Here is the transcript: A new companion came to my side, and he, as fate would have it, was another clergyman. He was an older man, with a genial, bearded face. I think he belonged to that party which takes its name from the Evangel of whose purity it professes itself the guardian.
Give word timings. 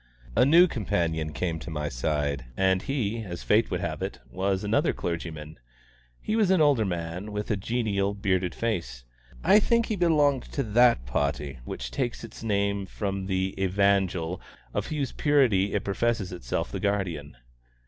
A 0.35 0.45
new 0.45 0.65
companion 0.67 1.31
came 1.31 1.59
to 1.59 1.69
my 1.69 1.87
side, 1.87 2.45
and 2.57 2.81
he, 2.81 3.21
as 3.23 3.43
fate 3.43 3.69
would 3.69 3.81
have 3.81 4.01
it, 4.01 4.17
was 4.31 4.63
another 4.63 4.93
clergyman. 4.93 5.59
He 6.19 6.35
was 6.35 6.49
an 6.49 6.59
older 6.59 6.85
man, 6.85 7.31
with 7.31 7.51
a 7.51 7.55
genial, 7.55 8.15
bearded 8.15 8.55
face. 8.55 9.03
I 9.43 9.59
think 9.59 9.85
he 9.85 9.95
belonged 9.95 10.45
to 10.53 10.63
that 10.63 11.05
party 11.05 11.59
which 11.65 11.91
takes 11.91 12.23
its 12.23 12.41
name 12.41 12.87
from 12.87 13.27
the 13.27 13.53
Evangel 13.61 14.41
of 14.73 14.87
whose 14.87 15.11
purity 15.11 15.75
it 15.75 15.83
professes 15.83 16.31
itself 16.31 16.71
the 16.71 16.79
guardian. 16.79 17.37